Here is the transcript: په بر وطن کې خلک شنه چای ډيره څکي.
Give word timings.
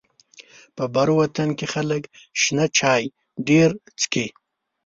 په 0.75 0.83
بر 0.93 1.07
وطن 1.19 1.49
کې 1.57 1.65
خلک 1.73 2.03
شنه 2.41 2.65
چای 2.79 3.03
ډيره 3.47 3.73
څکي. 3.99 4.27